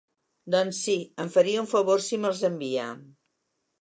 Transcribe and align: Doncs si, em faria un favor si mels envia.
Doncs 0.53 0.79
si, 0.85 0.95
em 1.25 1.29
faria 1.35 1.61
un 1.65 1.69
favor 1.75 2.03
si 2.07 2.19
mels 2.25 2.45
envia. 2.53 2.89